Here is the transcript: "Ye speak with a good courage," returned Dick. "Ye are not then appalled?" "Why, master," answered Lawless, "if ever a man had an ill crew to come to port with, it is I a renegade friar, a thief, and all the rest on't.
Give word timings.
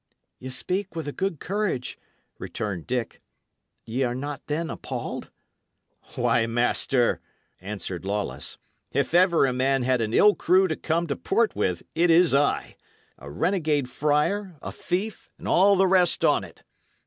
"Ye 0.39 0.49
speak 0.49 0.95
with 0.95 1.07
a 1.07 1.11
good 1.11 1.39
courage," 1.39 1.99
returned 2.39 2.87
Dick. 2.87 3.21
"Ye 3.85 4.01
are 4.01 4.15
not 4.15 4.47
then 4.47 4.71
appalled?" 4.71 5.29
"Why, 6.15 6.47
master," 6.47 7.21
answered 7.59 8.03
Lawless, 8.03 8.57
"if 8.91 9.13
ever 9.13 9.45
a 9.45 9.53
man 9.53 9.83
had 9.83 10.01
an 10.01 10.11
ill 10.15 10.33
crew 10.33 10.67
to 10.67 10.75
come 10.75 11.05
to 11.05 11.15
port 11.15 11.55
with, 11.55 11.83
it 11.93 12.09
is 12.09 12.33
I 12.33 12.77
a 13.19 13.29
renegade 13.29 13.89
friar, 13.89 14.55
a 14.59 14.71
thief, 14.71 15.29
and 15.37 15.47
all 15.47 15.75
the 15.75 15.85
rest 15.85 16.25
on't. 16.25 16.63